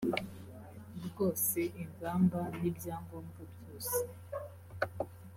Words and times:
bwose 1.05 1.59
ingamba 1.81 2.39
n 2.57 2.59
ibya 2.69 2.95
ngombwa 3.03 3.41
byose 3.53 3.99